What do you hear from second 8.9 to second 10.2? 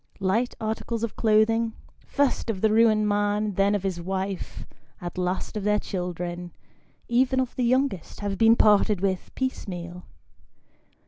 with, piecemeal.